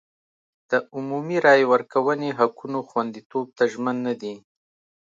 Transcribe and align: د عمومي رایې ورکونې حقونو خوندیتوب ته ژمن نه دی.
د 0.69 0.71
عمومي 0.95 1.37
رایې 1.45 1.65
ورکونې 1.73 2.29
حقونو 2.39 2.79
خوندیتوب 2.89 3.45
ته 3.57 3.63
ژمن 3.71 3.95
نه 4.07 4.13
دی. 4.21 4.35